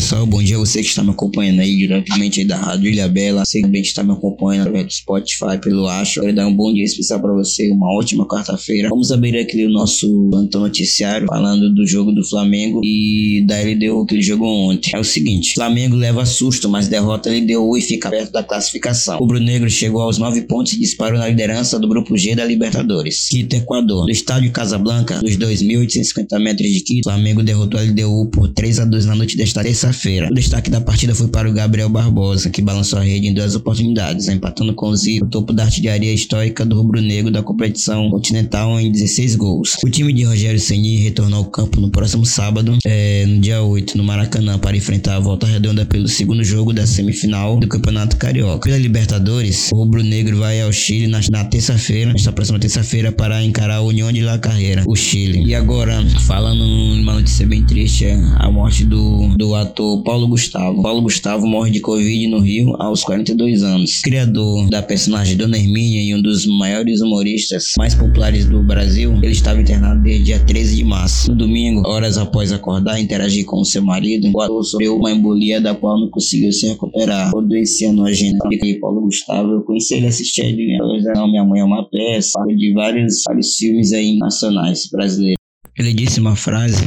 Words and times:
pessoal, 0.00 0.24
bom 0.24 0.42
dia 0.42 0.56
a 0.56 0.58
você 0.58 0.80
que 0.80 0.88
está 0.88 1.04
me 1.04 1.10
acompanhando 1.10 1.60
aí 1.60 1.76
diretamente 1.76 2.40
aí 2.40 2.46
da 2.46 2.56
Rádio 2.56 2.88
Ilha 2.88 3.06
Bela. 3.06 3.42
Você 3.44 3.60
também 3.60 3.82
está 3.82 4.02
me 4.02 4.12
acompanhando 4.12 4.68
através 4.68 4.86
do 4.86 4.92
Spotify, 4.94 5.58
pelo 5.62 5.86
Acho. 5.86 6.22
Quero 6.22 6.34
dar 6.34 6.46
um 6.46 6.54
bom 6.54 6.72
dia 6.72 6.84
especial 6.84 7.20
para 7.20 7.34
você, 7.34 7.70
uma 7.70 7.94
ótima 7.94 8.26
quarta-feira. 8.26 8.88
Vamos 8.88 9.12
abrir 9.12 9.38
aqui 9.38 9.66
o 9.66 9.68
nosso 9.68 10.30
plantão 10.30 10.62
noticiário 10.62 11.26
falando 11.26 11.74
do 11.74 11.86
jogo 11.86 12.12
do 12.12 12.26
Flamengo 12.26 12.80
e 12.82 13.44
da 13.46 13.56
LDU 13.60 14.06
que 14.06 14.14
ele 14.14 14.22
jogou 14.22 14.70
ontem. 14.70 14.90
É 14.94 14.98
o 14.98 15.04
seguinte, 15.04 15.52
Flamengo 15.52 15.94
leva 15.94 16.24
susto, 16.24 16.66
mas 16.66 16.88
derrota 16.88 17.28
a 17.28 17.34
LDU 17.34 17.76
e 17.76 17.82
fica 17.82 18.08
perto 18.08 18.32
da 18.32 18.42
classificação. 18.42 19.16
O 19.16 19.18
Rubro 19.18 19.38
Negro 19.38 19.68
chegou 19.68 20.00
aos 20.00 20.16
nove 20.16 20.40
pontos 20.42 20.72
e 20.72 20.80
disparou 20.80 21.18
na 21.18 21.28
liderança 21.28 21.78
do 21.78 21.86
grupo 21.86 22.16
G 22.16 22.34
da 22.34 22.46
Libertadores. 22.46 23.28
Quito, 23.28 23.54
Equador. 23.54 24.06
No 24.06 24.10
estádio 24.10 24.50
Casablanca, 24.50 25.20
dos 25.20 25.36
2.850 25.36 26.38
metros 26.40 26.70
de 26.70 26.80
Quito, 26.80 27.04
Flamengo 27.04 27.42
derrotou 27.42 27.78
a 27.78 27.82
LDU 27.82 28.30
por 28.30 28.48
3 28.48 28.80
a 28.80 28.84
2 28.86 29.04
na 29.04 29.14
noite 29.14 29.36
desta 29.36 29.60
terça-feira. 29.90 30.28
O 30.30 30.34
destaque 30.34 30.70
da 30.70 30.80
partida 30.80 31.14
foi 31.14 31.28
para 31.28 31.48
o 31.48 31.52
Gabriel 31.52 31.88
Barbosa, 31.88 32.48
que 32.48 32.62
balançou 32.62 32.98
a 32.98 33.02
rede 33.02 33.28
em 33.28 33.34
duas 33.34 33.54
oportunidades, 33.54 34.28
empatando 34.28 34.74
com 34.74 34.88
o 34.88 34.96
Zico, 34.96 35.26
topo 35.26 35.52
da 35.52 35.64
artilharia 35.64 36.12
histórica 36.12 36.64
do 36.64 36.76
rubro-negro 36.76 37.30
da 37.30 37.42
competição 37.42 38.08
continental 38.10 38.80
em 38.80 38.90
16 38.90 39.36
gols. 39.36 39.76
O 39.84 39.90
time 39.90 40.12
de 40.12 40.24
Rogério 40.24 40.58
Ceni 40.58 40.96
retornou 40.96 41.40
ao 41.40 41.44
campo 41.44 41.80
no 41.80 41.90
próximo 41.90 42.24
sábado, 42.24 42.78
é, 42.86 43.26
no 43.26 43.40
dia 43.40 43.62
8, 43.62 43.96
no 43.96 44.04
Maracanã, 44.04 44.58
para 44.58 44.76
enfrentar 44.76 45.16
a 45.16 45.20
volta 45.20 45.46
redonda 45.46 45.84
pelo 45.84 46.08
segundo 46.08 46.42
jogo 46.44 46.72
da 46.72 46.86
semifinal 46.86 47.58
do 47.58 47.68
Campeonato 47.68 48.16
Carioca. 48.16 48.68
Pela 48.68 48.78
Libertadores, 48.78 49.70
o 49.72 49.76
rubro-negro 49.76 50.38
vai 50.38 50.60
ao 50.60 50.72
Chile 50.72 51.06
na, 51.06 51.20
na 51.30 51.44
terça-feira, 51.44 52.12
nesta 52.12 52.32
próxima 52.32 52.58
terça-feira, 52.58 53.10
para 53.12 53.42
encarar 53.42 53.76
a 53.76 53.82
União 53.82 54.12
de 54.12 54.20
La 54.20 54.38
Carreira, 54.38 54.84
o 54.86 54.94
Chile. 54.94 55.44
E 55.46 55.54
agora, 55.54 56.04
falando 56.26 56.64
numa 56.64 57.14
notícia 57.14 57.46
bem 57.46 57.64
triste, 57.64 58.04
é 58.04 58.20
a 58.36 58.50
morte 58.50 58.84
do, 58.84 59.28
do 59.36 59.54
ator 59.54 59.79
Paulo 60.04 60.28
Gustavo. 60.28 60.82
Paulo 60.82 61.02
Gustavo 61.02 61.46
morre 61.46 61.70
de 61.70 61.80
Covid 61.80 62.28
no 62.28 62.40
Rio 62.40 62.74
aos 62.78 63.02
42 63.02 63.62
anos. 63.62 64.00
Criador 64.02 64.68
da 64.68 64.82
personagem 64.82 65.36
Dona 65.36 65.56
Hermínia 65.56 66.02
e 66.02 66.14
um 66.14 66.22
dos 66.22 66.46
maiores 66.46 67.00
humoristas 67.00 67.72
mais 67.78 67.94
populares 67.94 68.46
do 68.46 68.62
Brasil, 68.62 69.14
ele 69.22 69.32
estava 69.32 69.60
internado 69.60 70.02
desde 70.02 70.24
dia 70.24 70.38
13 70.38 70.76
de 70.76 70.84
março. 70.84 71.30
No 71.30 71.36
domingo, 71.36 71.88
horas 71.88 72.18
após 72.18 72.52
acordar 72.52 72.98
e 72.98 73.02
interagir 73.02 73.44
com 73.44 73.64
seu 73.64 73.82
marido, 73.82 74.30
o 74.32 74.40
ator 74.40 74.64
sofreu 74.64 74.96
uma 74.96 75.10
embolia 75.12 75.60
da 75.60 75.74
qual 75.74 75.98
não 75.98 76.10
conseguiu 76.10 76.52
se 76.52 76.68
recuperar. 76.68 77.30
Todo 77.30 77.54
esse 77.56 77.86
ano 77.86 78.04
a 78.04 78.12
gente 78.12 78.38
Paulo 78.80 79.02
Gustavo, 79.02 79.52
eu 79.52 79.62
conheci 79.62 79.94
ele 79.94 80.06
assistindo 80.06 80.56
Minha 80.56 81.44
Mãe 81.44 81.60
é 81.60 81.64
uma 81.64 81.88
peça, 81.88 82.38
de 82.46 82.72
vários, 82.72 83.22
vários 83.26 83.54
filmes 83.56 83.92
aí 83.92 84.16
nacionais 84.18 84.88
brasileiros. 84.90 85.40
Ele 85.78 85.94
disse 85.94 86.20
uma 86.20 86.36
frase 86.36 86.84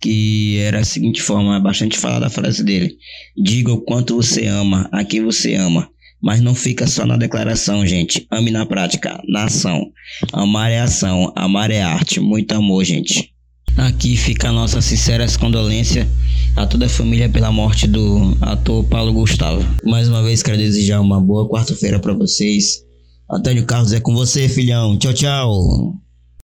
que 0.00 0.58
era 0.58 0.80
a 0.80 0.84
seguinte 0.84 1.22
forma, 1.22 1.58
bastante 1.60 1.98
falada 1.98 2.26
a 2.26 2.30
frase 2.30 2.62
dele: 2.62 2.96
Diga 3.36 3.72
o 3.72 3.80
quanto 3.80 4.16
você 4.16 4.46
ama, 4.46 4.88
a 4.92 5.04
quem 5.04 5.22
você 5.22 5.54
ama. 5.54 5.88
Mas 6.22 6.40
não 6.40 6.54
fica 6.54 6.86
só 6.86 7.04
na 7.04 7.18
declaração, 7.18 7.86
gente. 7.86 8.26
Ame 8.30 8.50
na 8.50 8.64
prática, 8.64 9.20
na 9.28 9.44
ação. 9.44 9.92
Amar 10.32 10.70
é 10.70 10.80
ação, 10.80 11.30
amar 11.36 11.70
é 11.70 11.82
arte. 11.82 12.18
Muito 12.18 12.52
amor, 12.52 12.82
gente. 12.82 13.30
Aqui 13.76 14.16
fica 14.16 14.48
a 14.48 14.52
nossa 14.52 14.80
sincera 14.80 15.26
condolência 15.38 16.08
a 16.56 16.66
toda 16.66 16.86
a 16.86 16.88
família 16.88 17.28
pela 17.28 17.50
morte 17.50 17.86
do 17.86 18.36
ator 18.40 18.84
Paulo 18.84 19.12
Gustavo. 19.12 19.64
Mais 19.84 20.08
uma 20.08 20.22
vez 20.22 20.42
quero 20.42 20.56
desejar 20.56 21.00
uma 21.00 21.20
boa 21.20 21.48
quarta-feira 21.48 21.98
para 21.98 22.14
vocês. 22.14 22.84
Antônio 23.30 23.66
Carlos 23.66 23.92
é 23.92 24.00
com 24.00 24.14
você, 24.14 24.48
filhão. 24.48 24.96
Tchau, 24.96 25.12
tchau. 25.12 26.03